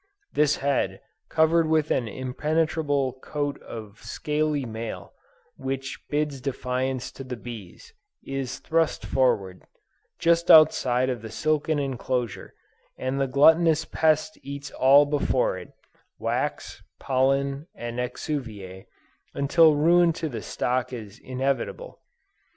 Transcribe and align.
This 0.33 0.55
head, 0.55 0.99
covered 1.29 1.67
with 1.69 1.91
an 1.91 2.07
impenetrable 2.07 3.13
coat 3.21 3.61
of 3.61 4.01
scaly 4.01 4.65
mail, 4.65 5.13
which 5.57 5.99
bids 6.09 6.41
defiance 6.41 7.11
to 7.11 7.23
the 7.23 7.35
bees, 7.35 7.93
is 8.25 8.57
thrust 8.57 9.05
forward, 9.05 9.61
just 10.17 10.49
outside 10.49 11.07
of 11.11 11.21
the 11.21 11.29
silken 11.29 11.77
enclosure, 11.77 12.55
and 12.97 13.21
the 13.21 13.27
gluttonous 13.27 13.85
pest 13.85 14.39
eats 14.41 14.71
all 14.71 15.05
before 15.05 15.55
it, 15.55 15.71
wax, 16.17 16.81
pollen, 16.99 17.67
and 17.75 17.99
exuviæ, 17.99 18.87
until 19.35 19.75
ruin 19.75 20.11
to 20.13 20.27
the 20.27 20.41
stock 20.41 20.91
is 20.91 21.19
inevitable. 21.19 21.99